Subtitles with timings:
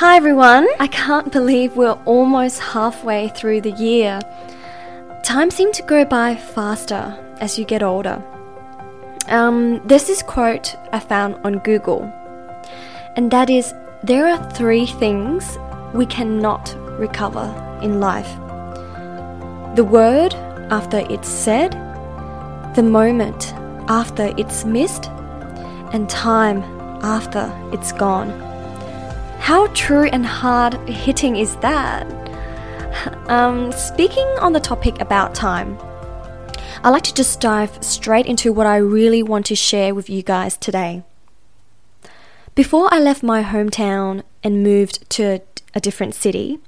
[0.00, 0.68] Hi everyone!
[0.78, 4.20] I can't believe we're almost halfway through the year.
[5.24, 8.22] Time seems to go by faster as you get older.
[9.28, 12.02] Um, this quote I found on Google,
[13.16, 13.72] and that is
[14.02, 15.56] there are three things
[15.94, 17.48] we cannot recover
[17.80, 18.36] in life
[19.76, 20.34] the word
[20.70, 21.72] after it's said,
[22.74, 23.54] the moment
[23.88, 25.06] after it's missed,
[25.94, 26.62] and time
[27.02, 28.45] after it's gone.
[29.46, 32.04] How true and hard hitting is that?
[33.30, 35.78] Um, speaking on the topic about time,
[36.82, 40.24] I'd like to just dive straight into what I really want to share with you
[40.24, 41.04] guys today.
[42.56, 45.40] Before I left my hometown and moved to
[45.76, 46.58] a different city,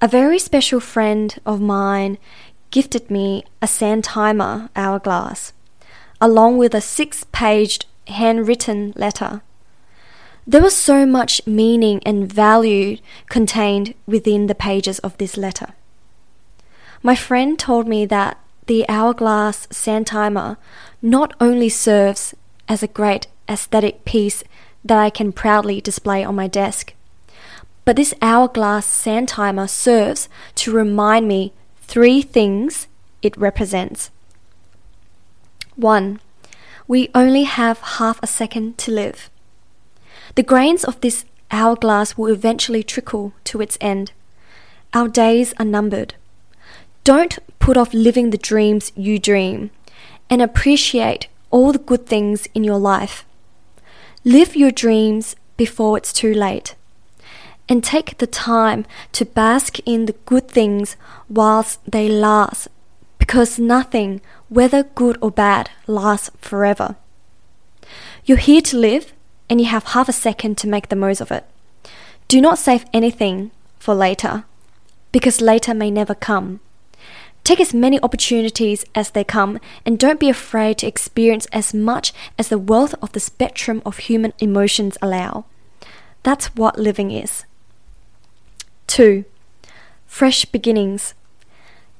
[0.00, 2.16] a very special friend of mine
[2.70, 5.52] gifted me a sand timer hourglass,
[6.18, 9.42] along with a six paged handwritten letter.
[10.50, 12.96] There was so much meaning and value
[13.28, 15.74] contained within the pages of this letter.
[17.04, 20.58] My friend told me that the hourglass sand timer
[21.00, 22.34] not only serves
[22.68, 24.42] as a great aesthetic piece
[24.84, 26.94] that I can proudly display on my desk,
[27.84, 31.52] but this hourglass sand timer serves to remind me
[31.82, 32.88] three things
[33.22, 34.10] it represents.
[35.76, 36.18] 1.
[36.88, 39.30] We only have half a second to live.
[40.40, 44.12] The grains of this hourglass will eventually trickle to its end.
[44.94, 46.14] Our days are numbered.
[47.04, 49.70] Don't put off living the dreams you dream
[50.30, 53.26] and appreciate all the good things in your life.
[54.24, 56.74] Live your dreams before it's too late.
[57.68, 60.96] And take the time to bask in the good things
[61.28, 62.68] whilst they last,
[63.18, 66.96] because nothing, whether good or bad, lasts forever.
[68.24, 69.12] You're here to live,
[69.50, 71.44] and you have half a second to make the most of it.
[72.28, 74.44] Do not save anything for later,
[75.10, 76.60] because later may never come.
[77.42, 82.12] Take as many opportunities as they come, and don't be afraid to experience as much
[82.38, 85.44] as the wealth of the spectrum of human emotions allow.
[86.22, 87.44] That's what living is.
[88.86, 89.24] 2.
[90.06, 91.14] Fresh beginnings.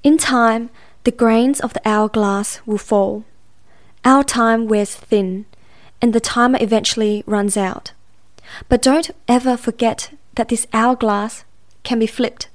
[0.03, 0.71] In time,
[1.05, 3.25] the grains of the hourglass will fall.
[4.05, 5.47] Our time wears thin,
[6.01, 7.93] and the timer eventually runs out.
[8.69, 11.45] But don't ever forget that this hourglass
[11.83, 12.49] can be flipped.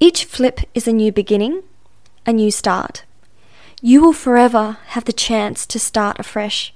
[0.00, 1.62] Each flip is a new beginning
[2.26, 3.04] a new start.
[3.80, 6.74] You will forever have the chance to start afresh.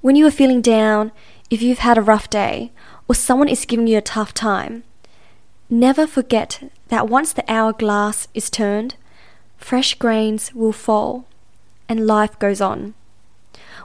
[0.00, 1.12] When you are feeling down,
[1.50, 2.72] if you've had a rough day,
[3.08, 4.82] or someone is giving you a tough time,
[5.70, 8.96] never forget that once the hourglass is turned,
[9.56, 11.26] fresh grains will fall
[11.88, 12.94] and life goes on.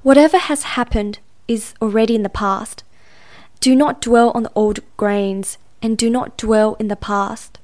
[0.03, 2.84] Whatever has happened is already in the past.
[3.59, 7.59] Do not dwell on the old grains and do not dwell in the past.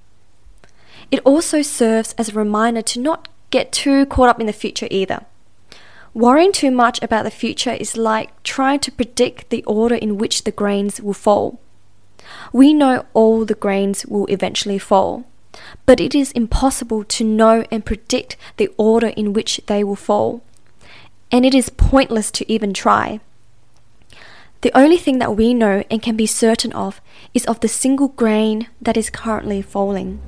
[1.10, 4.88] It also serves as a reminder to not get too caught up in the future
[4.92, 5.26] either.
[6.14, 10.44] Worrying too much about the future is like trying to predict the order in which
[10.44, 11.60] the grains will fall.
[12.54, 15.26] We know all the grains will eventually fall,
[15.86, 20.44] but it is impossible to know and predict the order in which they will fall,
[21.32, 23.20] and it is pointless to even try.
[24.62, 27.00] The only thing that we know and can be certain of
[27.34, 30.20] is of the single grain that is currently falling.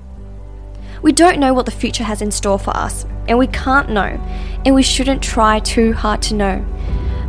[1.02, 4.20] We don't know what the future has in store for us, and we can't know,
[4.66, 6.66] and we shouldn't try too hard to know.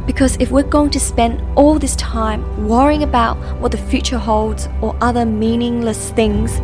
[0.06, 4.68] Because if we're going to spend all this time worrying about what the future holds
[4.82, 6.60] or other meaningless things,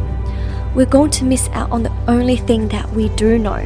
[0.74, 3.62] we're going to miss out on the only thing that we do know,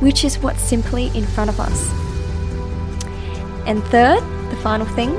[0.00, 2.05] which is what's simply in front of us.
[3.66, 5.12] And third, the final thing,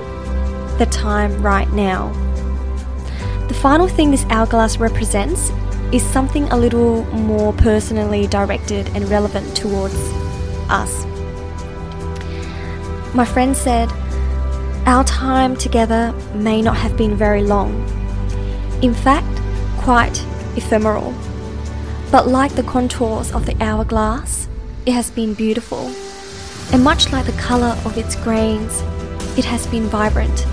[0.77, 2.11] the time right now.
[3.47, 5.51] The final thing this hourglass represents
[5.91, 9.95] is something a little more personally directed and relevant towards
[10.69, 11.05] us.
[13.13, 13.91] My friend said,
[14.85, 17.71] Our time together may not have been very long.
[18.81, 19.41] In fact,
[19.77, 20.21] quite
[20.57, 21.13] ephemeral.
[22.11, 24.47] But like the contours of the hourglass,
[24.85, 25.91] it has been beautiful.
[26.71, 28.81] And much like the colour of its grains,
[29.37, 30.45] it has been vibrant.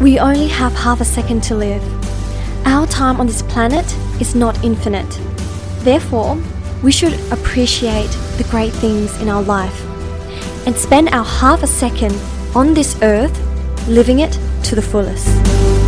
[0.00, 1.82] We only have half a second to live
[2.66, 3.86] our time on this planet
[4.20, 5.08] is not infinite.
[5.84, 6.36] Therefore,
[6.82, 9.84] we should appreciate the great things in our life
[10.66, 12.14] and spend our half a second
[12.54, 13.36] on this earth
[13.88, 14.32] living it
[14.64, 15.85] to the fullest.